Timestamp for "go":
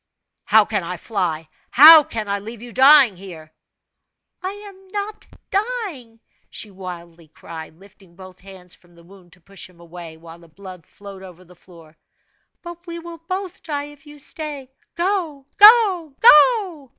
14.95-15.45, 15.59-16.15, 16.19-16.89